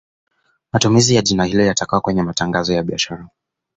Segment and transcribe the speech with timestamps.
[0.71, 3.27] Matumizi ya jina hilo yatakuwa kwenye matangazo ya biashara